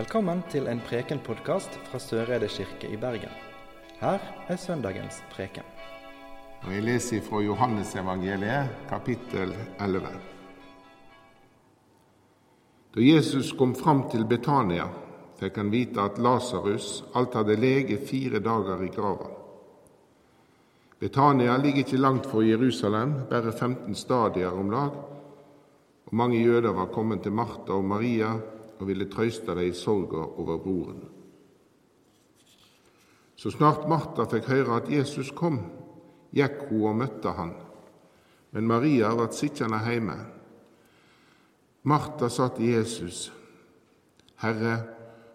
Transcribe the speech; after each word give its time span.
Velkommen 0.00 0.38
til 0.48 0.64
en 0.70 0.78
Preken-podkast 0.80 1.74
fra 1.90 1.98
Søreide 2.00 2.46
kirke 2.48 2.88
i 2.88 2.96
Bergen. 2.96 3.32
Her 4.00 4.22
er 4.48 4.56
søndagens 4.56 5.18
preken. 5.28 5.66
Og 6.62 6.70
Jeg 6.72 6.84
leser 6.86 7.24
fra 7.26 7.40
Johannesevangeliet, 7.44 8.70
kapittel 8.88 9.50
11. 9.80 10.12
Da 12.94 13.04
Jesus 13.04 13.52
kom 13.58 13.74
fram 13.76 14.06
til 14.08 14.24
Betania, 14.24 14.86
fikk 15.40 15.58
han 15.60 15.72
vite 15.74 16.00
at 16.00 16.22
Lasarus 16.22 17.02
alt 17.14 17.36
hadde 17.36 17.58
lege 17.60 17.98
fire 18.06 18.40
dager 18.40 18.80
i 18.86 18.88
grava. 18.94 19.28
Betania 21.00 21.58
ligger 21.58 21.84
ikke 21.84 22.00
langt 22.00 22.30
fra 22.30 22.46
Jerusalem, 22.46 23.12
bare 23.28 23.52
15 23.52 23.94
stadier 23.94 24.56
om 24.62 24.70
lag, 24.70 24.96
og 26.06 26.16
mange 26.16 26.40
jøder 26.40 26.72
var 26.72 26.88
kommet 26.94 27.22
til 27.22 27.36
Martha 27.36 27.76
og 27.76 27.84
Maria 27.84 28.32
og 28.80 28.88
ville 28.88 29.08
trøyste 29.12 29.52
dem 29.52 29.68
i 29.68 29.76
sorga 29.76 30.24
over 30.40 30.58
broren. 30.58 31.02
Så 33.36 33.52
snart 33.52 33.88
Martha 33.88 34.26
fikk 34.28 34.48
høre 34.52 34.80
at 34.80 34.90
Jesus 34.92 35.30
kom, 35.36 35.60
gikk 36.36 36.66
hun 36.68 36.86
og 36.90 36.98
møtte 37.00 37.32
han, 37.36 37.54
men 38.52 38.68
Maria 38.68 39.12
ble 39.16 39.30
sittende 39.32 39.80
hjemme. 39.84 40.16
Martha 41.88 42.28
sa 42.28 42.50
til 42.52 42.74
Jesus, 42.74 43.30
Herre, 44.42 44.74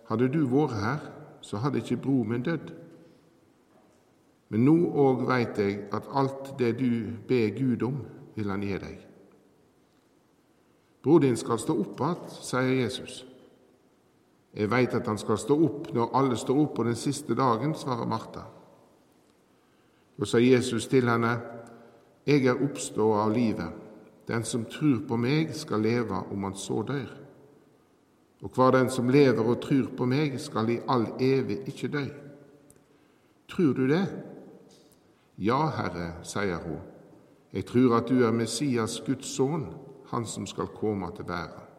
hadde 0.09 0.29
du 0.29 0.43
vært 0.49 0.77
her, 0.81 1.07
så 1.41 1.61
hadde 1.61 1.81
ikke 1.81 2.01
bror 2.01 2.25
min 2.29 2.45
dødd. 2.45 2.73
Men 4.53 4.65
nå 4.65 4.75
òg 5.01 5.25
veit 5.25 5.57
jeg 5.57 5.87
at 5.93 6.09
alt 6.13 6.53
det 6.59 6.75
du 6.79 6.89
ber 7.27 7.53
Gud 7.57 7.85
om, 7.85 8.01
vil 8.35 8.49
han 8.53 8.65
gi 8.65 8.77
deg. 8.81 8.99
Bror 11.05 11.21
din 11.21 11.37
skal 11.37 11.61
stå 11.61 11.73
opp 11.81 12.01
igjen, 12.01 12.29
sier 12.41 12.75
Jesus. 12.83 13.23
Jeg 14.55 14.71
veit 14.71 14.93
at 14.95 15.07
han 15.07 15.19
skal 15.19 15.37
stå 15.37 15.57
opp 15.65 15.89
når 15.93 16.13
alle 16.15 16.37
står 16.39 16.59
opp 16.61 16.75
på 16.77 16.85
den 16.87 16.95
siste 16.95 17.35
dagen, 17.35 17.75
svarer 17.75 18.07
Martha. 18.07 18.45
Da 20.15 20.25
sa 20.25 20.39
Jesus 20.39 20.87
til 20.87 21.09
henne, 21.09 21.41
Jeg 22.25 22.45
er 22.45 22.57
oppstått 22.57 23.19
av 23.21 23.31
livet. 23.31 23.69
Den 24.27 24.43
som 24.43 24.63
tror 24.65 25.03
på 25.07 25.17
meg, 25.17 25.53
skal 25.53 25.83
leve 25.85 26.23
om 26.31 26.43
han 26.43 26.55
så 26.55 26.81
dør. 26.81 27.11
Og 28.41 28.49
hver 28.49 28.71
den 28.71 28.89
som 28.89 29.09
lever 29.09 29.45
og 29.45 29.61
tror 29.61 29.91
på 29.97 30.05
meg, 30.05 30.39
skal 30.41 30.69
i 30.69 30.79
all 30.89 31.05
evig 31.21 31.59
ikke 31.67 31.87
dø. 31.87 32.05
Tror 33.47 33.73
du 33.73 33.87
det? 33.87 34.07
Ja, 35.37 35.69
Herre, 35.69 36.15
sier 36.23 36.57
hun. 36.65 36.81
Jeg 37.53 37.65
tror 37.65 37.97
at 37.97 38.09
du 38.09 38.23
er 38.25 38.31
Messias, 38.31 38.97
Guds 39.05 39.35
sønn, 39.35 39.67
han 40.09 40.25
som 40.25 40.47
skal 40.47 40.67
komme 40.67 41.11
til 41.15 41.27
verden. 41.27 41.74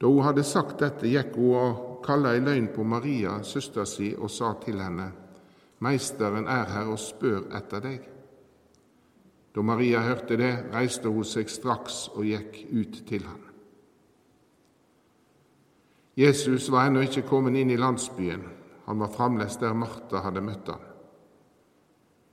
Da 0.00 0.08
hun 0.08 0.24
hadde 0.24 0.44
sagt 0.46 0.80
dette, 0.80 1.08
gikk 1.08 1.34
hun 1.36 1.56
og 1.60 2.00
kalla 2.04 2.32
i 2.36 2.40
løgn 2.40 2.70
på 2.72 2.84
Maria, 2.84 3.42
søster 3.44 3.84
si, 3.84 4.14
og 4.16 4.30
sa 4.32 4.54
til 4.62 4.80
henne, 4.80 5.10
Meisteren 5.80 6.44
er 6.48 6.66
her 6.68 6.90
og 6.92 6.98
spør 7.00 7.46
etter 7.56 7.80
deg. 7.80 8.02
Da 9.56 9.62
Maria 9.64 10.02
hørte 10.04 10.36
det, 10.36 10.50
reiste 10.74 11.08
hun 11.08 11.24
seg 11.24 11.48
straks 11.48 12.02
og 12.12 12.26
gikk 12.28 12.58
ut 12.68 12.98
til 13.08 13.24
ham. 13.24 13.46
Jesus 16.20 16.68
var 16.68 16.90
ennå 16.90 17.06
ikke 17.06 17.24
kommet 17.24 17.56
inn 17.56 17.72
i 17.72 17.80
landsbyen, 17.80 18.44
han 18.84 19.00
var 19.00 19.12
fremdeles 19.14 19.56
der 19.56 19.72
Martha 19.72 20.20
hadde 20.20 20.44
møtt 20.44 20.68
ham. 20.68 20.84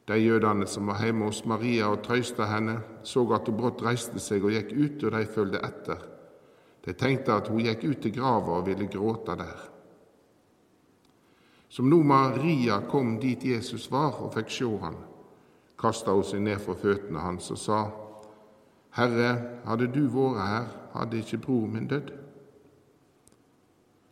De 0.08 0.18
jødene 0.20 0.68
som 0.68 0.88
var 0.88 1.00
hjemme 1.04 1.28
hos 1.28 1.44
Maria 1.46 1.88
og 1.92 2.02
trøsta 2.04 2.48
henne, 2.52 2.80
så 3.04 3.24
at 3.36 3.48
hun 3.48 3.58
brått 3.60 3.84
reiste 3.84 4.20
seg 4.24 4.44
og 4.44 4.56
gikk 4.56 4.76
ut, 4.76 5.04
og 5.08 5.16
de 5.16 5.26
fulgte 5.32 5.64
etter. 5.68 6.06
De 6.88 6.94
tenkte 6.96 7.36
at 7.36 7.50
hun 7.52 7.66
gikk 7.66 7.84
ut 7.84 8.00
til 8.00 8.14
grava 8.16 8.62
og 8.62 8.68
ville 8.70 8.88
gråte 8.88 9.34
der. 9.36 9.64
Som 11.68 11.90
nå 11.92 12.00
Maria 12.08 12.80
kom 12.88 13.18
dit 13.20 13.44
Jesus 13.44 13.90
var 13.92 14.22
og 14.24 14.32
fikk 14.38 14.54
sjå 14.56 14.70
han, 14.86 14.96
kasta 15.76 16.16
hun 16.16 16.24
seg 16.24 16.46
ned 16.46 16.64
for 16.64 16.80
føttene 16.80 17.26
hans 17.26 17.52
og 17.52 17.60
sa, 17.60 17.82
Herre, 18.96 19.34
hadde 19.68 19.92
du 19.92 20.08
vært 20.16 20.40
her, 20.40 20.72
hadde 20.96 21.20
ikke 21.20 21.42
bror 21.44 21.68
min 21.76 21.92
dødd. 21.92 22.16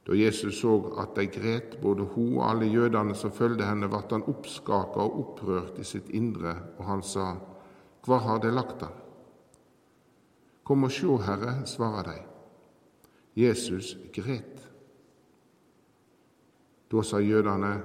Da 0.05 0.19
Jesus 0.19 0.59
så 0.59 0.75
at 1.01 1.15
de 1.15 1.25
gret, 1.31 1.79
både 1.81 2.03
hun 2.11 2.35
og 2.35 2.43
alle 2.49 2.67
jødene 2.69 3.15
som 3.17 3.33
fulgte 3.33 3.65
henne, 3.65 3.87
ble 3.89 4.03
han 4.11 4.27
oppskaka 4.29 5.07
og 5.07 5.17
opprørt 5.23 5.79
i 5.81 5.87
sitt 5.87 6.11
indre, 6.13 6.59
og 6.77 6.85
han 6.91 7.01
sa, 7.01 7.31
Hva 8.05 8.19
har 8.21 8.43
de 8.43 8.51
lagt 8.53 8.83
han? 8.85 9.01
Kom 10.67 10.85
og 10.85 10.93
sjå, 10.93 11.17
Herre, 11.23 11.61
svarer 11.65 12.11
de. 12.11 12.21
Jesus 13.35 13.97
gret. 14.13 14.67
Da 16.91 17.03
sa 17.03 17.19
jødene, 17.19 17.75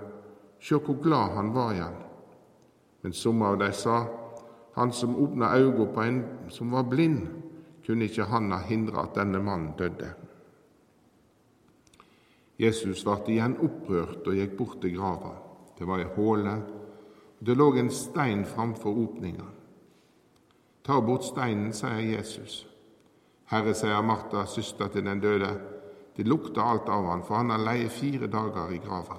Sjå 0.60 0.78
hvor 0.84 0.98
glad 1.02 1.34
han 1.34 1.54
var 1.54 1.72
igjen. 1.72 1.94
Men 3.02 3.12
somme 3.16 3.46
av 3.48 3.58
dem 3.58 3.72
sa, 3.72 4.06
Han 4.76 4.92
som 4.92 5.16
åpna 5.16 5.56
øynene 5.56 5.86
på 5.94 6.02
en 6.02 6.24
som 6.48 6.70
var 6.70 6.82
blind, 6.82 7.26
kunne 7.86 8.04
ikke 8.04 8.24
han 8.24 8.52
ha 8.52 8.60
hindra 8.62 9.02
at 9.02 9.16
denne 9.16 9.40
mannen 9.42 9.72
døde. 9.78 10.12
Jesus 12.60 13.02
ble 13.04 13.34
igjen 13.34 13.56
opprørt 13.64 14.28
og 14.28 14.36
gikk 14.36 14.56
bort 14.56 14.78
til 14.80 14.94
grava. 14.94 15.32
Det 15.78 15.88
var 15.88 16.04
ei 16.04 16.12
håle, 16.14 16.54
og 17.40 17.46
det 17.46 17.56
lå 17.56 17.70
en 17.80 17.90
stein 17.90 18.44
framfor 18.44 18.94
åpninga. 19.04 19.48
Ta 20.84 21.00
bort 21.00 21.24
steinen, 21.24 21.72
sier 21.72 22.00
Jesus. 22.04 22.66
Herre, 23.50 23.74
sier 23.74 24.02
Martha, 24.02 24.44
søster 24.46 24.88
til 24.88 25.04
den 25.04 25.20
døde, 25.20 25.50
det 26.16 26.26
lukter 26.28 26.62
alt 26.62 26.88
av 26.88 27.06
han, 27.10 27.22
for 27.26 27.40
han 27.40 27.50
har 27.50 27.62
leie 27.64 27.88
fire 27.90 28.28
dager 28.30 28.70
i 28.70 28.78
grava. 28.82 29.16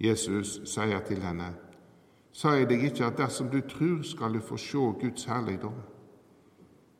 Jesus 0.00 0.60
sier 0.70 1.02
til 1.04 1.20
henne, 1.20 1.50
sa 2.32 2.54
jeg 2.56 2.68
deg 2.70 2.86
ikke 2.88 3.10
at 3.10 3.18
dersom 3.18 3.50
du 3.52 3.60
tror, 3.68 4.00
skal 4.06 4.32
du 4.32 4.40
få 4.40 4.56
se 4.56 4.84
Guds 5.02 5.24
herligdom? 5.28 5.76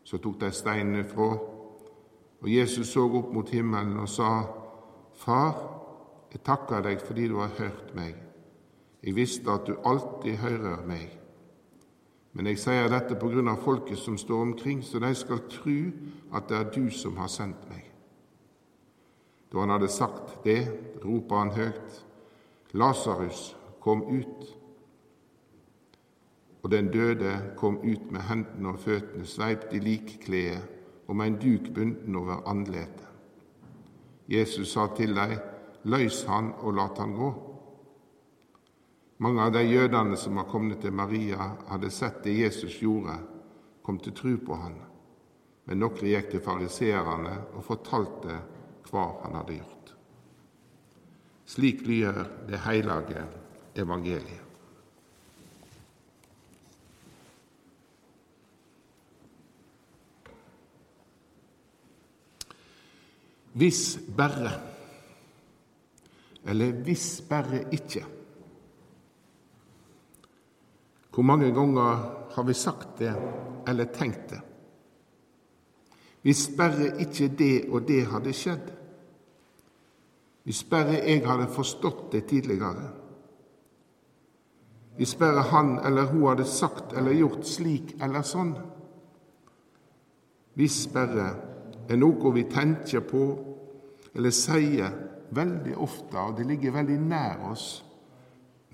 Så 0.04 0.18
tok 0.18 0.40
de 0.40 0.50
steinene 0.52 1.04
fra, 1.08 1.30
og 2.40 2.48
Jesus 2.48 2.92
så 2.92 3.04
opp 3.06 3.32
mot 3.32 3.48
himmelen 3.48 3.96
og 4.00 4.08
sa, 4.08 4.30
Far, 5.20 5.56
jeg 6.32 6.40
takker 6.44 6.84
deg 6.84 7.00
fordi 7.04 7.28
du 7.28 7.38
har 7.40 7.52
hørt 7.58 7.94
meg. 7.94 8.16
Jeg 9.04 9.16
visste 9.16 9.52
at 9.52 9.66
du 9.68 9.76
alltid 9.84 10.36
hører 10.40 10.84
meg. 10.88 11.19
Men 12.32 12.46
jeg 12.46 12.60
sier 12.62 12.90
dette 12.90 13.16
på 13.18 13.30
grunn 13.32 13.50
av 13.50 13.62
folket 13.64 13.98
som 13.98 14.18
står 14.18 14.42
omkring, 14.44 14.84
så 14.86 15.00
de 15.02 15.10
skal 15.18 15.42
tro 15.50 15.78
at 16.36 16.46
det 16.50 16.58
er 16.58 16.70
du 16.74 16.84
som 16.94 17.18
har 17.18 17.30
sendt 17.32 17.64
meg. 17.70 17.88
Da 19.50 19.64
han 19.64 19.74
hadde 19.74 19.90
sagt 19.90 20.44
det, 20.44 20.60
ropa 21.02 21.42
han 21.42 21.50
høyt, 21.56 22.04
Lasarus, 22.78 23.56
kom 23.82 24.04
ut. 24.06 24.56
Og 26.62 26.70
den 26.70 26.90
døde 26.92 27.32
kom 27.58 27.80
ut 27.82 28.10
med 28.12 28.28
hendene 28.28 28.74
og 28.76 28.82
føttene 28.84 29.26
sveipt 29.26 29.72
i 29.74 29.80
likklede 29.82 30.60
og 31.08 31.16
med 31.16 31.32
en 31.32 31.38
duk 31.42 31.72
bunden 31.74 32.16
over 32.16 32.44
andletet. 32.46 33.08
Jesus 34.30 34.70
sa 34.70 34.86
til 34.94 35.16
dem, 35.16 35.40
Løys 35.84 36.22
han 36.28 36.52
og 36.60 36.76
lat 36.76 36.98
han 37.00 37.16
gå. 37.16 37.30
Mange 39.20 39.42
av 39.44 39.52
de 39.52 39.60
jødene 39.62 40.16
som 40.16 40.38
var 40.40 40.46
kommet 40.48 40.80
til 40.80 40.94
Maria, 40.96 41.50
hadde 41.68 41.90
sett 41.92 42.22
det 42.24 42.38
Jesus 42.38 42.78
gjorde, 42.80 43.18
kom 43.84 43.98
til 44.00 44.14
tro 44.16 44.30
på 44.40 44.56
han. 44.56 44.78
Men 45.68 45.82
noen 45.82 46.06
gikk 46.08 46.30
til 46.32 46.40
fariseerne 46.40 47.34
og 47.52 47.66
fortalte 47.66 48.38
hva 48.88 49.02
han 49.20 49.34
hadde 49.36 49.58
gjort. 49.58 49.90
Slik 51.52 51.82
lyder 51.84 52.22
det 52.48 52.62
hellige 52.64 53.24
evangeliet. 53.76 54.46
Hvis 63.52 63.98
bare, 64.16 64.54
eller 66.48 66.72
hvis 66.86 67.20
bare 67.28 67.66
ikke. 67.76 68.06
Hvor 71.10 71.22
mange 71.22 71.50
ganger 71.54 72.04
har 72.30 72.46
vi 72.46 72.54
sagt 72.54 72.98
det 72.98 73.14
eller 73.68 73.84
tenkt 73.84 74.30
det? 74.30 74.40
Hvis 76.22 76.50
bare 76.56 76.92
ikke 77.00 77.28
det 77.38 77.64
og 77.70 77.88
det 77.88 78.04
hadde 78.06 78.32
skjedd. 78.36 78.70
Hvis 80.44 80.64
bare 80.64 81.00
jeg 81.00 81.22
hadde 81.26 81.48
forstått 81.52 82.12
det 82.12 82.26
tidligere. 82.28 82.90
Hvis 84.96 85.14
bare 85.14 85.42
han 85.42 85.78
eller 85.86 86.10
hun 86.12 86.26
hadde 86.28 86.44
sagt 86.44 86.92
eller 86.92 87.16
gjort 87.16 87.46
slik 87.48 87.94
eller 88.02 88.22
sånn. 88.26 88.52
Hvis 90.54 90.82
bare 90.92 91.28
er 91.88 91.96
noe 91.96 92.34
vi 92.34 92.44
tenker 92.50 93.00
på 93.00 93.22
eller 94.14 94.34
sier 94.34 94.92
veldig 95.30 95.76
ofte, 95.78 96.18
og 96.18 96.36
det 96.36 96.46
ligger 96.50 96.74
veldig 96.74 96.98
nær 97.00 97.46
oss 97.52 97.66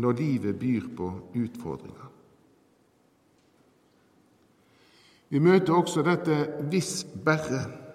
når 0.02 0.18
livet 0.18 0.58
byr 0.58 0.88
på 0.96 1.12
utfordringer. 1.36 2.05
Vi 5.28 5.38
møter 5.38 5.74
også 5.74 6.02
dette 6.02 6.48
'hvis 6.70 7.06
bare' 7.24 7.86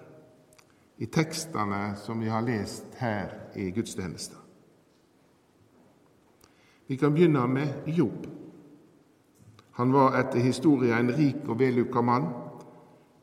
i 0.98 1.06
tekstene 1.06 1.96
som 1.96 2.20
vi 2.20 2.28
har 2.28 2.40
lest 2.40 2.84
her 2.98 3.32
i 3.56 3.70
gudstjenesten. 3.70 4.36
Vi 6.86 6.96
kan 6.96 7.14
begynne 7.14 7.48
med 7.48 7.86
Jobb. 7.86 8.26
Han 9.72 9.92
var 9.92 10.18
etter 10.20 10.38
historien 10.38 10.98
en 10.98 11.16
rik 11.16 11.48
og 11.48 11.58
vellykka 11.58 12.00
mann. 12.00 12.28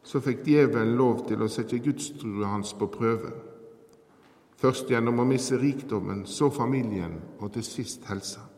Så 0.04 0.20
fikk 0.20 0.42
djevelen 0.46 0.96
lov 0.98 1.28
til 1.28 1.44
å 1.44 1.48
sette 1.48 1.80
gudstrua 1.80 2.50
hans 2.50 2.74
på 2.74 2.88
prøve. 2.88 3.32
Først 4.58 4.90
gjennom 4.90 5.20
å 5.20 5.28
miste 5.28 5.60
rikdommen, 5.60 6.26
så 6.26 6.50
familien 6.50 7.20
og 7.40 7.54
til 7.54 7.64
sist 7.64 8.08
helsa. 8.10 8.49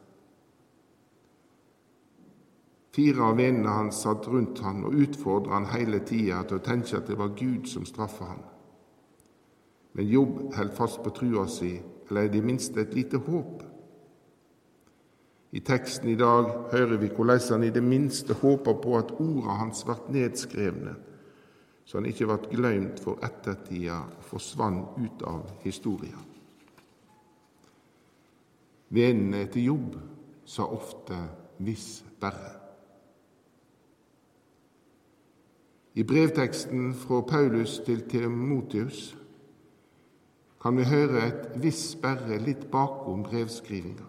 Fire 2.91 3.23
av 3.23 3.37
vennene 3.39 3.71
hans 3.71 4.01
satt 4.03 4.27
rundt 4.27 4.59
han 4.65 4.83
og 4.83 4.97
utfordra 4.99 5.55
han 5.55 5.69
hele 5.71 6.01
tida 6.03 6.41
til 6.43 6.59
å 6.59 6.63
tenke 6.65 6.97
at 6.97 7.07
det 7.07 7.15
var 7.19 7.37
Gud 7.39 7.69
som 7.71 7.85
straffa 7.87 8.27
han. 8.33 8.41
Men 9.95 10.09
Jobb 10.11 10.53
held 10.55 10.73
fast 10.75 10.99
på 11.03 11.13
trua 11.15 11.45
si, 11.47 11.77
eller 12.09 12.27
i 12.27 12.33
det 12.33 12.43
minste 12.43 12.83
et 12.83 12.95
lite 12.95 13.21
håp. 13.23 13.63
I 15.51 15.59
teksten 15.67 16.11
i 16.11 16.17
dag 16.19 16.51
hører 16.71 16.99
vi 16.99 17.09
hvordan 17.11 17.41
han 17.49 17.63
i 17.67 17.71
det 17.75 17.83
minste 17.83 18.35
håper 18.39 18.77
på 18.83 18.97
at 18.99 19.15
orda 19.19 19.57
hans 19.63 19.83
ble 19.87 19.97
nedskrevne, 20.15 20.95
så 21.83 21.99
han 21.99 22.07
ikke 22.07 22.27
ble 22.27 22.55
glemt 22.55 22.99
for 23.03 23.19
ettertida 23.23 23.99
og 24.03 24.29
forsvant 24.31 24.99
ut 24.99 25.27
av 25.27 25.47
historia. 25.63 26.19
Vennene 28.91 29.45
til 29.51 29.71
Jobb 29.71 29.99
sa 30.45 30.67
ofte 30.67 31.15
'hvis 31.59 32.03
berre'. 32.19 32.60
I 35.93 36.03
brevteksten 36.03 36.93
fra 36.93 37.21
Paulus 37.21 37.79
til 37.85 38.01
Timotius 38.01 39.17
kan 40.61 40.77
vi 40.77 40.83
høre 40.83 41.25
et 41.27 41.61
visst 41.61 41.97
berre' 42.01 42.37
litt 42.39 42.69
bakom 42.71 43.23
brevskrivinga. 43.23 44.05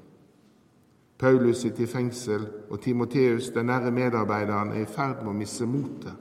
Paulus 1.19 1.57
sitter 1.57 1.83
i 1.83 1.87
fengsel, 1.87 2.47
og 2.71 2.81
Timoteus, 2.81 3.51
den 3.51 3.67
nære 3.67 3.91
medarbeideren, 3.91 4.73
er 4.73 4.83
i 4.83 4.87
ferd 4.87 5.23
med 5.23 5.33
å 5.33 5.39
miste 5.39 5.67
motet 5.67 6.15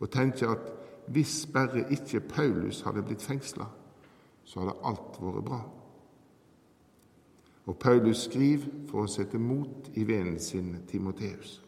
og 0.00 0.10
tenker 0.10 0.48
at 0.48 0.70
hvis 1.12 1.46
bare 1.52 1.84
ikke 1.92 2.20
Paulus 2.20 2.80
hadde 2.82 3.02
blitt 3.02 3.22
fengsla, 3.22 3.66
så 4.44 4.60
hadde 4.60 4.78
alt 4.84 5.18
vært 5.20 5.44
bra. 5.44 5.60
Og 7.66 7.76
Paulus 7.78 8.24
skriver 8.26 8.68
for 8.88 9.04
å 9.04 9.10
sette 9.10 9.38
mot 9.38 9.90
i 9.94 10.04
vennen 10.04 10.38
sin 10.40 10.72
Timoteus. 10.88 11.60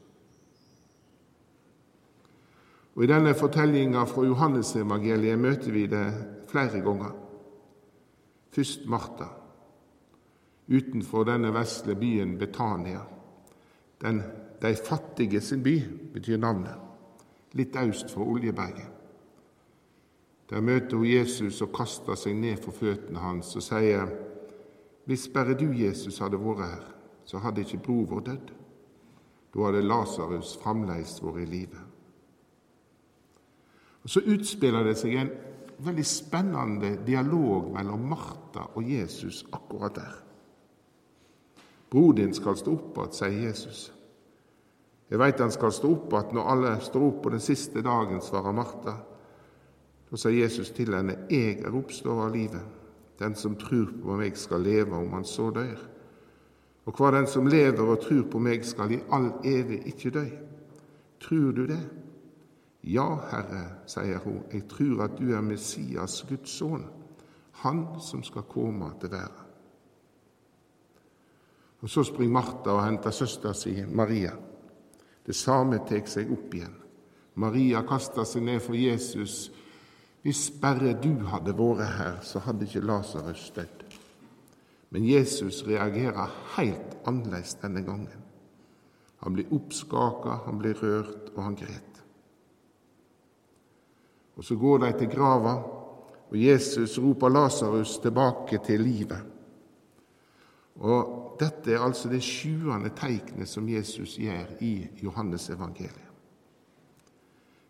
Og 2.94 3.04
I 3.04 3.08
denne 3.08 3.32
fortellinga 3.34 4.04
fra 4.04 4.24
Johannesevangeliet 4.26 5.40
møter 5.40 5.72
vi 5.72 5.86
det 5.88 6.06
flere 6.50 6.82
ganger. 6.84 7.12
Først 8.52 8.84
Martha, 8.86 9.30
utenfor 10.68 11.24
denne 11.24 11.54
vesle 11.54 11.96
byen 11.96 12.36
Betania. 12.38 13.00
Den, 14.02 14.22
de 14.62 14.74
fattige 14.76 15.40
sin 15.40 15.62
by, 15.62 15.78
betyr 16.12 16.36
navnet, 16.36 16.76
litt 17.56 17.76
øst 17.76 18.12
for 18.12 18.28
Oljeberget. 18.28 18.90
Der 20.50 20.60
møter 20.60 20.96
hun 20.96 21.06
Jesus 21.06 21.62
og 21.62 21.72
kaster 21.72 22.18
seg 22.18 22.36
ned 22.36 22.60
for 22.60 22.76
føttene 22.76 23.22
hans 23.22 23.54
og 23.56 23.64
sier, 23.64 24.10
Hvis 25.04 25.28
bare 25.34 25.54
du, 25.58 25.72
Jesus, 25.72 26.18
hadde 26.18 26.38
vært 26.38 26.60
her, 26.60 26.82
så 27.24 27.38
hadde 27.38 27.64
ikke 27.64 27.80
bror 27.82 28.04
vår 28.10 28.20
dødd. 28.20 28.52
Da 29.54 29.64
hadde 29.64 29.82
Lasarus 29.82 30.58
fremdeles 30.62 31.16
vært 31.22 31.42
i 31.42 31.48
live. 31.48 31.80
Og 34.02 34.10
Så 34.10 34.20
utspiller 34.26 34.84
det 34.84 34.96
seg 34.98 35.14
en 35.14 35.30
veldig 35.82 36.04
spennende 36.06 36.96
dialog 37.06 37.70
mellom 37.74 38.08
Martha 38.10 38.66
og 38.74 38.90
Jesus 38.90 39.44
akkurat 39.52 39.94
der. 39.94 40.18
Bror 41.90 42.12
din 42.16 42.34
skal 42.34 42.56
stå 42.56 42.72
opp 42.72 42.98
igjen, 42.98 43.12
sier 43.12 43.48
Jesus. 43.48 43.80
Jeg 45.10 45.20
veit 45.20 45.40
han 45.44 45.52
skal 45.52 45.74
stå 45.76 45.90
opp 45.92 46.12
igjen 46.12 46.38
når 46.38 46.52
alle 46.54 46.76
står 46.80 47.08
opp 47.08 47.22
på 47.24 47.32
den 47.34 47.42
siste 47.44 47.82
dagen, 47.84 48.22
svarer 48.24 48.54
Martha. 48.56 48.94
Da 50.10 50.20
sier 50.20 50.42
Jesus 50.42 50.70
til 50.76 50.94
henne, 50.94 51.26
Jeg 51.30 51.60
er 51.60 51.74
oppstår 51.74 52.26
av 52.26 52.34
livet. 52.34 52.62
Den 53.18 53.34
som 53.34 53.56
tror 53.56 53.92
på 54.02 54.16
meg, 54.16 54.36
skal 54.36 54.60
leve 54.60 54.96
om 54.96 55.12
han 55.12 55.24
så 55.24 55.50
dør. 55.50 55.78
Og 56.86 56.96
hva 56.98 57.12
den 57.14 57.26
som 57.30 57.46
lever 57.46 57.86
og 57.86 58.00
tror 58.02 58.24
på 58.30 58.38
meg, 58.42 58.64
skal 58.64 58.92
i 58.92 59.02
all 59.12 59.30
evig 59.44 59.82
ikke 59.86 60.10
dø. 60.10 60.24
Tror 61.22 61.52
du 61.52 61.66
det? 61.66 61.82
Ja, 62.82 63.06
Herre, 63.30 63.62
sier 63.86 64.18
hun, 64.24 64.42
jeg 64.50 64.66
tror 64.70 65.04
at 65.04 65.14
du 65.18 65.30
er 65.34 65.44
Messias, 65.44 66.24
Guds 66.28 66.58
sønn, 66.58 66.88
Han 67.62 68.00
som 68.00 68.22
skal 68.22 68.42
komme 68.48 68.88
til 69.00 69.10
verden. 69.10 69.50
Og 71.82 71.90
Så 71.90 72.02
springer 72.02 72.32
Martha 72.32 72.70
og 72.70 72.84
henter 72.84 73.10
søstera 73.10 73.52
si 73.54 73.84
Maria. 73.86 74.32
Det 75.26 75.34
samme 75.34 75.78
tar 75.86 76.06
seg 76.06 76.30
opp 76.32 76.54
igjen. 76.54 76.74
Maria 77.34 77.82
kaster 77.86 78.24
seg 78.24 78.42
ned 78.42 78.60
for 78.60 78.74
Jesus. 78.74 79.50
Hvis 80.22 80.50
bare 80.62 80.94
du 81.02 81.24
hadde 81.26 81.54
vært 81.58 81.96
her, 81.98 82.18
så 82.22 82.38
hadde 82.38 82.66
ikke 82.66 82.84
Lasarus 82.86 83.50
dødd. 83.54 83.86
Men 84.90 85.06
Jesus 85.08 85.62
reagerer 85.66 86.34
helt 86.56 86.98
annerledes 87.06 87.54
denne 87.62 87.82
gangen. 87.82 88.22
Han 89.22 89.32
blir 89.32 89.54
oppskaka, 89.54 90.42
han 90.46 90.58
blir 90.58 90.78
rørt, 90.82 91.30
og 91.36 91.44
han 91.44 91.56
gret. 91.56 92.01
Og 94.36 94.44
Så 94.44 94.56
går 94.56 94.78
de 94.78 94.92
til 94.98 95.08
grava, 95.08 95.54
og 96.30 96.36
Jesus 96.44 96.98
roper 96.98 97.28
Lasarus 97.28 97.98
tilbake 97.98 98.58
til 98.64 98.80
livet. 98.80 99.20
Og 100.80 101.36
dette 101.40 101.72
er 101.72 101.84
altså 101.84 102.08
det 102.08 102.22
sjuende 102.24 102.90
teiknet 102.96 103.48
som 103.48 103.68
Jesus 103.68 104.16
gjør 104.16 104.56
i 104.60 104.88
Johannes 105.02 105.50
evangeliet. 105.50 106.08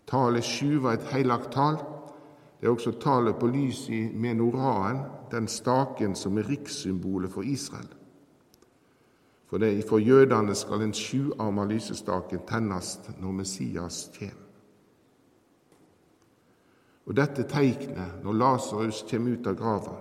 Tallet 0.06 0.44
sju 0.44 0.78
var 0.84 0.98
et 0.98 1.08
heilagt 1.10 1.52
tall. 1.52 1.80
Det 2.60 2.68
er 2.68 2.74
også 2.74 2.92
tallet 3.00 3.38
på 3.40 3.48
lys 3.50 3.88
i 3.90 4.04
menoraen, 4.14 5.00
den 5.32 5.48
staken 5.48 6.14
som 6.14 6.38
er 6.38 6.46
rikssymbolet 6.48 7.32
for 7.32 7.42
Israel. 7.42 7.88
For, 9.48 9.58
det, 9.58 9.84
for 9.88 9.98
jødene 9.98 10.54
skal 10.54 10.80
den 10.80 10.94
sjuarma 10.94 11.64
lysestaken 11.64 12.44
tennes 12.48 12.94
når 13.20 13.32
Messias 13.40 14.06
kommer. 14.18 14.51
Og 17.06 17.16
dette 17.18 17.44
teiknet, 17.50 18.20
når 18.22 18.38
Lasarus 18.38 19.02
kommer 19.10 19.34
ut 19.34 19.48
av 19.50 19.56
grava, 19.58 19.96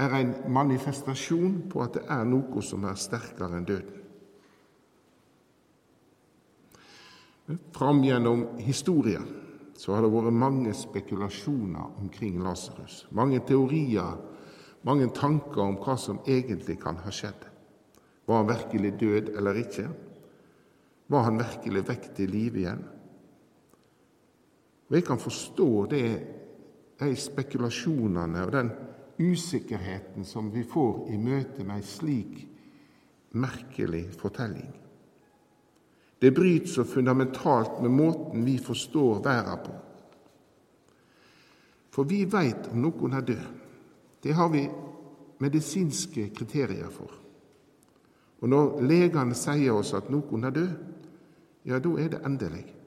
er 0.00 0.14
en 0.16 0.32
manifestasjon 0.48 1.58
på 1.68 1.82
at 1.84 1.98
det 1.98 2.06
er 2.08 2.24
noe 2.24 2.62
som 2.64 2.86
er 2.88 2.96
sterkere 2.96 3.58
enn 3.58 3.68
døden. 3.68 3.98
Fram 7.76 8.00
gjennom 8.06 8.46
historien 8.62 9.26
så 9.76 9.96
har 9.96 10.04
det 10.04 10.12
vært 10.14 10.36
mange 10.36 10.72
spekulasjoner 10.76 11.98
omkring 12.00 12.38
Lasarus. 12.40 13.02
Mange 13.10 13.42
teorier, 13.44 14.14
mange 14.86 15.10
tanker 15.12 15.64
om 15.64 15.76
hva 15.82 15.96
som 15.98 16.22
egentlig 16.24 16.78
kan 16.80 17.00
ha 17.02 17.12
skjedd. 17.12 17.48
Var 18.24 18.38
han 18.38 18.48
virkelig 18.48 18.92
død 19.00 19.32
eller 19.36 19.58
ikke? 19.58 19.88
Var 21.12 21.26
han 21.26 21.40
virkelig 21.42 21.84
vekk 21.88 22.10
til 22.16 22.30
live 22.32 22.62
igjen? 22.62 22.84
Og 24.92 24.96
Jeg 24.96 25.04
kan 25.04 25.18
forstå 25.18 25.86
det, 25.86 26.26
de 27.00 27.14
spekulasjonene 27.16 28.42
og 28.44 28.50
den 28.52 28.68
usikkerheten 29.18 30.24
som 30.28 30.50
vi 30.52 30.66
får 30.68 31.06
i 31.14 31.16
møte 31.16 31.64
med 31.64 31.80
ei 31.80 31.86
slik 31.86 32.34
merkelig 33.40 34.02
fortelling. 34.20 34.68
Det 36.20 36.34
bryter 36.36 36.68
så 36.68 36.84
fundamentalt 36.84 37.80
med 37.80 37.90
måten 37.90 38.44
vi 38.44 38.58
forstår 38.58 39.22
verden 39.24 39.64
på. 39.64 39.78
For 41.90 42.04
vi 42.04 42.26
veit 42.28 42.68
om 42.68 42.84
noen 42.84 43.16
er 43.16 43.24
død. 43.32 43.48
Det 44.22 44.36
har 44.36 44.52
vi 44.52 44.66
medisinske 45.40 46.28
kriterier 46.36 46.92
for. 46.92 47.16
Og 48.44 48.48
når 48.48 48.84
legene 48.84 49.40
sier 49.40 49.72
oss 49.72 49.96
at 49.96 50.12
noen 50.12 50.44
er 50.44 50.54
død, 50.60 50.70
ja, 51.64 51.80
da 51.80 51.96
er 51.96 52.12
det 52.12 52.24
endelig. 52.28 52.81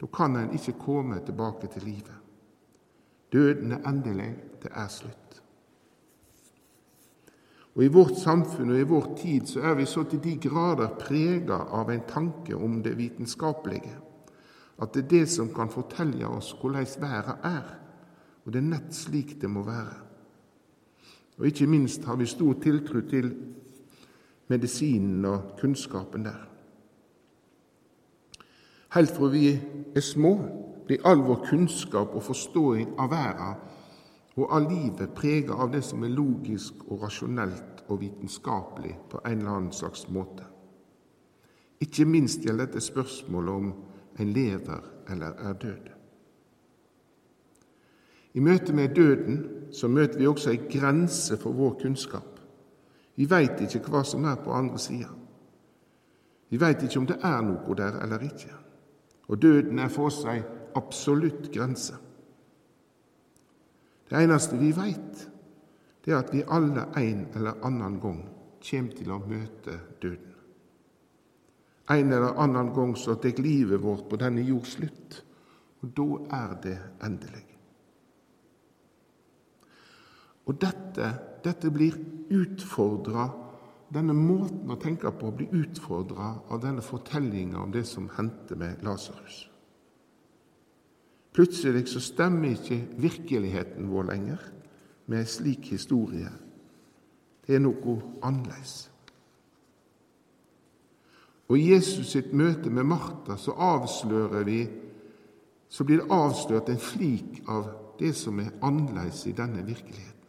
Da 0.00 0.06
kan 0.06 0.36
en 0.36 0.54
ikke 0.56 0.78
komme 0.80 1.20
tilbake 1.26 1.68
til 1.72 1.84
livet. 1.84 2.16
Døden 3.32 3.72
er 3.72 3.88
endelig, 3.88 4.30
det 4.62 4.70
er 4.74 4.88
slutt. 4.88 5.42
Og 7.74 7.84
I 7.84 7.92
vårt 7.92 8.16
samfunn 8.18 8.72
og 8.74 8.80
i 8.80 8.88
vår 8.88 9.12
tid 9.20 9.46
så 9.46 9.62
er 9.70 9.76
vi 9.78 9.86
så 9.86 10.02
til 10.04 10.22
de 10.24 10.34
grader 10.42 10.96
prega 10.98 11.60
av 11.70 11.92
en 11.92 12.02
tanke 12.08 12.56
om 12.56 12.80
det 12.82 12.96
vitenskapelige, 12.98 13.94
at 14.82 14.94
det 14.94 15.04
er 15.04 15.08
det 15.12 15.28
som 15.30 15.52
kan 15.54 15.70
fortelle 15.70 16.26
oss 16.26 16.50
hvordan 16.58 16.86
været 17.00 17.46
er, 17.46 17.70
og 18.44 18.52
det 18.52 18.58
er 18.58 18.70
nett 18.72 18.94
slik 18.96 19.36
det 19.40 19.50
må 19.50 19.62
være. 19.62 19.96
Og 21.38 21.46
ikke 21.46 21.66
minst 21.66 22.04
har 22.04 22.16
vi 22.16 22.26
stor 22.26 22.58
tiltro 22.62 23.00
til 23.00 23.30
medisinen 24.48 25.24
og 25.24 25.56
kunnskapen 25.60 26.24
der. 26.24 26.49
Helt 28.90 29.10
fra 29.14 29.28
vi 29.30 29.52
er 29.94 30.02
små, 30.02 30.32
blir 30.86 31.04
all 31.06 31.22
vår 31.22 31.44
kunnskap 31.46 32.14
og 32.18 32.24
forståing 32.26 32.96
av 32.98 33.12
verden 33.12 33.60
og 34.40 34.54
av 34.56 34.66
livet 34.70 35.12
preget 35.14 35.52
av 35.54 35.70
det 35.70 35.82
som 35.86 36.02
er 36.02 36.14
logisk 36.14 36.82
og 36.88 37.04
rasjonelt 37.04 37.84
og 37.88 38.00
vitenskapelig 38.00 38.96
på 39.10 39.20
en 39.24 39.38
eller 39.38 39.52
annen 39.52 39.74
slags 39.74 40.08
måte. 40.10 40.46
Ikke 41.80 42.04
minst 42.04 42.42
gjelder 42.44 42.66
dette 42.66 42.82
spørsmålet 42.84 43.54
om 43.54 43.70
en 44.20 44.32
lever 44.34 44.82
eller 45.10 45.38
er 45.38 45.52
død. 45.52 45.90
I 48.34 48.40
møte 48.40 48.72
med 48.72 48.94
døden 48.94 49.38
så 49.72 49.88
møter 49.88 50.18
vi 50.18 50.26
også 50.26 50.50
ei 50.52 50.60
grense 50.70 51.38
for 51.38 51.54
vår 51.56 51.78
kunnskap. 51.82 52.38
Vi 53.14 53.26
veit 53.30 53.58
ikke 53.62 53.90
hva 53.90 54.02
som 54.06 54.24
er 54.24 54.38
på 54.42 54.54
andre 54.54 54.78
sida. 54.78 55.10
Vi 56.50 56.58
veit 56.60 56.82
ikke 56.82 56.98
om 56.98 57.06
det 57.06 57.18
er 57.22 57.40
noe 57.46 57.78
der 57.78 57.98
eller 58.02 58.22
ikke. 58.26 58.54
Og 59.30 59.38
døden 59.42 59.78
er 59.78 59.90
for 59.92 60.10
oss 60.10 60.24
ei 60.26 60.40
absolutt 60.76 61.50
grense. 61.54 61.94
Det 64.10 64.18
eneste 64.18 64.58
vi 64.58 64.72
veit, 64.74 65.26
det 66.02 66.12
er 66.12 66.18
at 66.18 66.32
vi 66.34 66.42
alle 66.50 66.88
en 66.98 67.26
eller 67.38 67.62
annen 67.66 68.00
gang 68.02 68.20
kommer 68.60 68.96
til 68.98 69.12
å 69.14 69.20
møte 69.22 69.76
døden. 70.02 70.26
En 71.90 72.12
eller 72.12 72.38
annen 72.42 72.72
gang 72.74 72.96
så 72.98 73.16
tar 73.18 73.38
livet 73.42 73.82
vårt 73.82 74.08
på 74.10 74.18
denne 74.18 74.42
jord 74.46 74.66
slutt, 74.66 75.20
og 75.82 75.94
da 75.96 76.08
er 76.38 76.56
det 76.62 76.76
endelig. 77.06 77.46
Og 80.50 80.58
dette, 80.58 81.12
dette 81.44 81.70
blir 81.70 81.94
utfordra 82.34 83.28
denne 83.90 84.14
måten 84.14 84.70
å 84.70 84.78
tenke 84.78 85.10
på 85.18 85.32
blir 85.34 85.54
utfordra 85.64 86.32
av 86.48 86.60
denne 86.62 86.82
fortellinga 86.84 87.58
om 87.62 87.72
det 87.74 87.84
som 87.88 88.10
hendte 88.16 88.58
med 88.58 88.84
Lasarus. 88.86 89.46
Plutselig 91.34 91.88
så 91.90 92.02
stemmer 92.02 92.54
ikke 92.54 92.80
virkeligheten 92.98 93.90
vår 93.90 94.08
lenger 94.10 94.46
med 95.06 95.22
en 95.22 95.30
slik 95.30 95.70
historie. 95.74 96.30
Det 97.46 97.56
er 97.56 97.62
noe 97.62 97.96
annerledes. 98.22 98.90
Og 101.50 101.58
I 101.58 101.72
Jesus 101.72 102.12
sitt 102.12 102.30
møte 102.36 102.70
med 102.70 102.86
Martha 102.86 103.34
så 103.38 103.56
avslører 103.58 104.46
vi 104.46 104.60
så 105.70 105.86
blir 105.86 106.02
det 106.02 106.14
avslørt 106.14 106.70
en 106.70 106.82
flik 106.82 107.42
av 107.50 107.68
det 107.98 108.10
som 108.18 108.38
er 108.42 108.54
annerledes 108.62 109.24
i 109.30 109.34
denne 109.36 109.62
virkeligheten. 109.66 110.19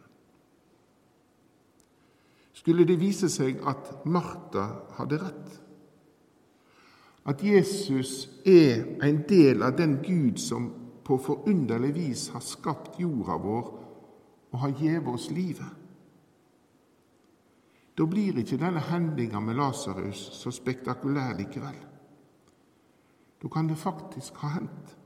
Skulle 2.62 2.86
det 2.86 3.00
vise 3.00 3.26
seg 3.26 3.58
at 3.66 4.04
Martha 4.06 4.68
hadde 4.94 5.18
rett, 5.18 5.58
at 7.26 7.42
Jesus 7.42 8.28
er 8.46 8.84
en 9.02 9.20
del 9.26 9.62
av 9.66 9.74
den 9.78 9.96
Gud 10.02 10.38
som 10.38 10.68
på 11.02 11.18
forunderlig 11.18 11.90
vis 11.94 12.28
har 12.34 12.42
skapt 12.42 13.00
jorda 13.02 13.34
vår 13.42 13.68
og 14.52 14.58
har 14.62 14.74
gitt 14.78 15.10
oss 15.10 15.28
livet. 15.34 15.78
Da 17.98 18.06
blir 18.06 18.38
ikke 18.38 18.60
denne 18.62 18.82
hendinga 18.86 19.42
med 19.42 19.58
Lasarus 19.58 20.22
så 20.38 20.54
spektakulær 20.54 21.34
likevel. 21.38 21.78
Da 23.42 23.50
kan 23.50 23.68
det 23.68 23.78
faktisk 23.78 24.38
ha 24.42 24.54
hendt. 24.56 24.96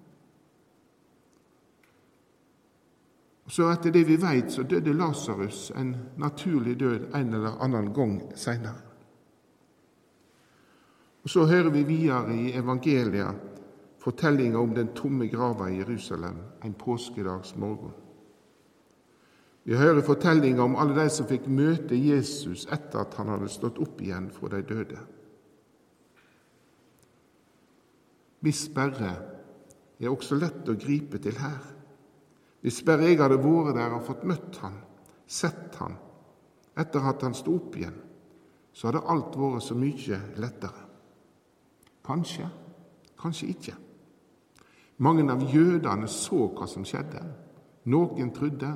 Så 3.46 3.68
etter 3.70 3.92
det 3.94 4.04
vi 4.08 4.16
veit, 4.18 4.50
så 4.50 4.62
døde 4.66 4.94
Lasarus 4.94 5.70
en 5.78 5.94
naturlig 6.18 6.74
død 6.80 7.12
en 7.14 7.34
eller 7.34 7.60
annen 7.62 7.92
gang 7.94 8.18
seinere. 8.34 8.82
Så 11.26 11.46
hører 11.46 11.70
vi 11.74 11.82
videre 11.82 12.34
i 12.34 12.52
evangeliet 12.54 13.54
fortellinga 14.02 14.58
om 14.58 14.74
den 14.74 14.92
tomme 14.94 15.26
grava 15.26 15.66
i 15.70 15.80
Jerusalem 15.80 16.36
en 16.62 16.74
påskedags 16.74 17.56
morgen. 17.56 17.90
Vi 19.66 19.74
hører 19.74 20.02
fortellinga 20.06 20.62
om 20.62 20.76
alle 20.78 20.94
de 20.94 21.10
som 21.10 21.26
fikk 21.26 21.48
møte 21.50 21.98
Jesus 21.98 22.68
etter 22.70 23.02
at 23.02 23.16
han 23.18 23.32
hadde 23.32 23.50
stått 23.50 23.80
opp 23.82 23.98
igjen 23.98 24.28
fra 24.30 24.52
de 24.52 24.62
døde. 24.62 25.00
Hvis 28.46 28.68
sperre 28.68 29.16
er 29.98 30.12
også 30.12 30.38
lett 30.38 30.70
å 30.70 30.78
gripe 30.78 31.18
til 31.18 31.34
her. 31.42 31.75
Hvis 32.66 32.80
bare 32.82 33.06
jeg 33.06 33.20
hadde 33.20 33.36
vært 33.38 33.76
der 33.76 33.92
og 33.94 34.02
fått 34.02 34.24
møtt 34.26 34.56
han, 34.58 34.80
sett 35.22 35.76
han, 35.78 35.92
etter 36.74 37.04
at 37.06 37.22
han 37.22 37.36
sto 37.38 37.52
opp 37.60 37.76
igjen, 37.78 37.94
så 38.74 38.88
hadde 38.88 39.04
alt 39.06 39.36
vært 39.38 39.62
så 39.62 39.76
mye 39.78 40.18
lettere. 40.42 40.80
Kanskje, 42.06 42.48
kanskje 43.22 43.50
ikke. 43.52 43.74
Mange 45.06 45.28
av 45.30 45.44
jødene 45.46 46.10
så 46.10 46.48
hva 46.56 46.66
som 46.66 46.82
skjedde. 46.82 47.22
Noen 47.94 48.34
trodde, 48.34 48.72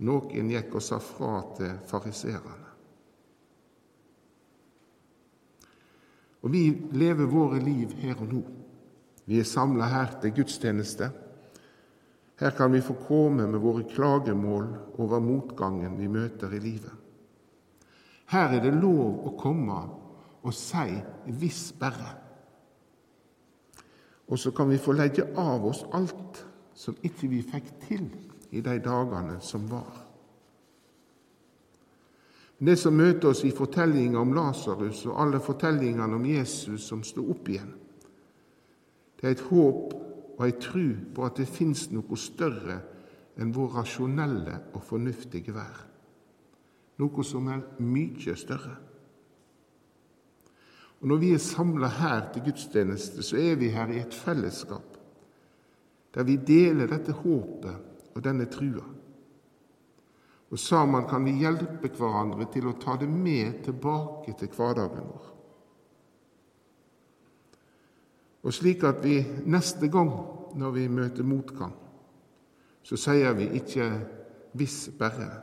noen 0.00 0.54
gikk 0.56 0.78
og 0.80 0.86
sa 0.88 0.96
fra 1.04 1.42
til 1.60 1.76
fariserene. 1.92 2.72
Og 6.40 6.56
vi 6.56 6.64
lever 6.96 7.28
våre 7.28 7.60
liv 7.60 7.92
her 8.00 8.16
og 8.16 8.32
nå. 8.32 8.42
Vi 9.28 9.44
er 9.44 9.52
samla 9.52 9.92
her 9.92 10.18
til 10.24 10.38
gudstjeneste. 10.40 11.12
Her 12.36 12.50
kan 12.50 12.72
vi 12.72 12.80
få 12.80 12.94
komme 13.06 13.46
med 13.46 13.60
våre 13.60 13.82
klagemål 13.88 14.68
over 15.00 15.20
motgangen 15.20 15.96
vi 15.96 16.08
møter 16.08 16.52
i 16.52 16.60
livet. 16.60 16.92
Her 18.26 18.58
er 18.58 18.60
det 18.60 18.74
lov 18.74 19.24
å 19.28 19.36
komme 19.38 19.78
og 20.42 20.54
si 20.54 21.02
'hvis 21.26 21.72
bare'. 21.80 22.16
Og 24.28 24.38
så 24.38 24.50
kan 24.50 24.68
vi 24.70 24.78
få 24.78 24.92
legge 24.92 25.24
av 25.36 25.66
oss 25.66 25.84
alt 25.92 26.46
som 26.74 26.96
ikke 27.02 27.28
vi 27.28 27.42
fikk 27.42 27.80
til 27.88 28.10
i 28.50 28.60
de 28.60 28.78
dagene 28.78 29.40
som 29.40 29.70
var. 29.70 30.06
Det 32.58 32.78
som 32.78 32.96
møter 32.96 33.28
oss 33.28 33.44
i 33.44 33.50
fortellinga 33.50 34.18
om 34.18 34.32
Lasarus 34.32 35.06
og 35.06 35.20
alle 35.20 35.40
fortellingene 35.40 36.14
om 36.14 36.24
Jesus 36.24 36.86
som 36.88 37.02
sto 37.02 37.30
opp 37.30 37.48
igjen, 37.48 37.74
det 39.20 39.24
er 39.26 39.30
et 39.30 39.40
håp 39.40 40.05
og 40.36 40.44
ei 40.46 40.56
tru 40.60 40.88
på 41.14 41.24
at 41.26 41.38
det 41.40 41.48
fins 41.48 41.86
noe 41.92 42.18
større 42.20 42.80
enn 43.40 43.52
vår 43.56 43.78
rasjonelle 43.80 44.58
og 44.74 44.84
fornuftige 44.84 45.54
vær. 45.56 45.84
Noe 47.00 47.24
som 47.24 47.48
er 47.52 47.64
mye 47.84 48.36
større. 48.36 48.76
Og 51.00 51.08
Når 51.08 51.16
vi 51.20 51.32
er 51.34 51.42
samla 51.42 51.88
her 51.98 52.28
til 52.32 52.46
gudstjeneste, 52.48 53.22
så 53.22 53.36
er 53.36 53.56
vi 53.60 53.68
her 53.68 53.92
i 53.92 54.00
et 54.00 54.14
fellesskap 54.14 54.92
der 56.16 56.24
vi 56.24 56.38
deler 56.40 56.88
dette 56.88 57.12
håpet 57.12 58.14
og 58.16 58.22
denne 58.24 58.46
trua. 58.48 58.84
Og 60.48 60.58
sammen 60.58 61.04
kan 61.10 61.26
vi 61.26 61.34
hjelpe 61.42 61.90
hverandre 61.92 62.46
til 62.54 62.70
å 62.70 62.78
ta 62.80 62.94
det 62.96 63.08
med 63.10 63.58
tilbake 63.66 64.32
til 64.40 64.48
hverdagen 64.56 65.10
vår. 65.10 65.35
Og 68.46 68.54
slik 68.54 68.84
at 68.86 69.02
vi 69.02 69.18
neste 69.50 69.88
gang 69.90 70.12
når 70.54 70.70
vi 70.70 70.86
møter 70.88 71.26
motgang, 71.26 71.74
så 72.82 72.96
sier 72.96 73.32
vi 73.34 73.48
ikke 73.58 74.00
'hvis 74.52 74.90
bare', 74.98 75.42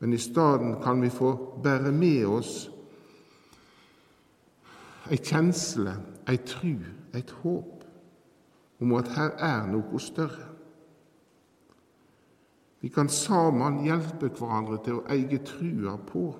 men 0.00 0.12
i 0.12 0.18
stedet 0.18 0.82
kan 0.82 1.02
vi 1.02 1.08
få 1.08 1.60
bære 1.62 1.92
med 1.92 2.26
oss 2.26 2.70
ei 5.10 5.16
kjensle, 5.16 5.96
ei 6.28 6.36
tru, 6.36 6.76
et 7.14 7.30
håp 7.30 7.84
om 8.80 8.92
at 8.92 9.08
her 9.08 9.30
er 9.38 9.66
noe 9.66 10.00
større. 10.00 10.48
Vi 12.80 12.88
kan 12.88 13.08
sammen 13.08 13.84
hjelpe 13.84 14.28
hverandre 14.28 14.78
til 14.84 14.98
å 14.98 15.06
eie 15.08 15.38
trua 15.38 15.96
på 15.96 16.34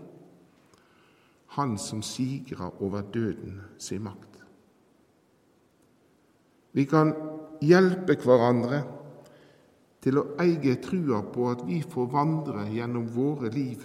Han 1.54 1.78
som 1.78 2.02
sigrer 2.02 2.82
over 2.82 3.00
døden 3.14 3.60
sin 3.78 4.02
makt. 4.02 4.33
Vi 6.74 6.86
kan 6.90 7.12
hjelpe 7.62 8.16
hverandre 8.18 8.80
til 10.02 10.18
å 10.18 10.24
eie 10.42 10.74
trua 10.82 11.22
på 11.32 11.46
at 11.52 11.62
vi 11.68 11.78
får 11.86 12.08
vandre 12.12 12.66
gjennom 12.74 13.06
våre 13.14 13.52
liv 13.54 13.84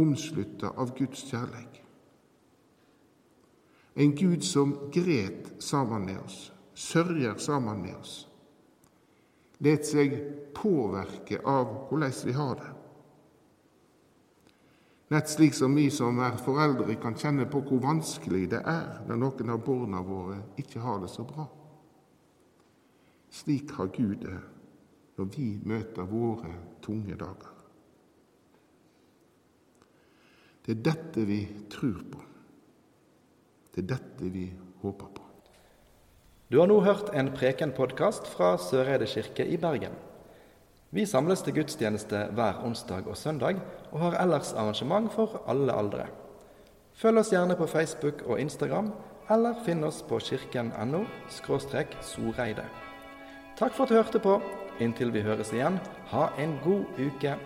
omslutta 0.00 0.74
av 0.76 0.92
Guds 0.98 1.24
kjærleik. 1.30 1.80
En 3.94 4.12
Gud 4.18 4.44
som 4.44 4.74
gret 4.92 5.54
sammen 5.62 6.04
med 6.06 6.20
oss, 6.20 6.52
sørger 6.74 7.38
sammen 7.38 7.82
med 7.82 7.96
oss. 7.96 8.14
Let 9.62 9.86
seg 9.86 10.16
påvirke 10.54 11.38
av 11.46 11.88
hvordan 11.88 12.16
vi 12.26 12.34
har 12.34 12.56
det. 12.58 12.70
Nett 15.14 15.30
slik 15.30 15.54
som 15.54 15.74
vi 15.78 15.86
som 15.94 16.18
er 16.26 16.40
foreldre 16.42 16.96
kan 16.98 17.14
kjenne 17.14 17.46
på 17.46 17.62
hvor 17.62 17.82
vanskelig 17.84 18.48
det 18.50 18.64
er 18.66 19.04
når 19.06 19.20
noen 19.20 19.52
av 19.54 19.62
barna 19.62 20.00
våre 20.02 20.40
ikke 20.58 20.82
har 20.82 20.98
det 21.04 21.12
så 21.12 21.22
bra. 21.28 21.46
Slik 23.34 23.72
har 23.74 23.90
Gud 23.94 24.20
det 24.22 24.36
når 25.18 25.30
vi 25.34 25.48
møter 25.66 26.06
våre 26.10 26.52
tunge 26.82 27.16
dager. 27.18 27.50
Det 30.64 30.76
er 30.76 30.86
dette 30.86 31.26
vi 31.28 31.40
tror 31.70 32.00
på. 32.12 32.22
Det 33.74 33.82
er 33.82 33.90
dette 33.96 34.30
vi 34.32 34.46
håper 34.82 35.10
på. 35.18 35.26
Du 36.50 36.60
har 36.60 36.70
nå 36.70 36.78
hørt 36.86 37.10
en 37.16 37.32
Preken-podkast 37.34 38.28
fra 38.30 38.54
Søreide 38.60 39.08
kirke 39.10 39.46
i 39.50 39.58
Bergen. 39.58 39.96
Vi 40.94 41.06
samles 41.10 41.42
til 41.42 41.56
gudstjeneste 41.56 42.28
hver 42.38 42.60
onsdag 42.62 43.08
og 43.10 43.18
søndag, 43.18 43.58
og 43.90 43.98
har 44.04 44.20
ellers 44.22 44.52
arrangement 44.54 45.10
for 45.12 45.42
alle 45.50 45.74
aldre. 45.74 46.06
Følg 46.94 47.18
oss 47.24 47.32
gjerne 47.34 47.58
på 47.58 47.66
Facebook 47.66 48.22
og 48.28 48.38
Instagram, 48.38 48.92
eller 49.34 49.58
finn 49.66 49.82
oss 49.84 50.04
på 50.06 50.20
kirken.no 50.22 51.02
soreide. 51.34 52.68
Takk 53.54 53.74
for 53.74 53.84
at 53.84 53.90
du 53.92 53.94
hørte 53.94 54.18
på. 54.18 54.40
Inntil 54.82 55.12
vi 55.14 55.22
høres 55.22 55.52
igjen, 55.54 55.76
ha 56.10 56.24
en 56.42 56.56
god 56.64 56.98
uke. 56.98 57.36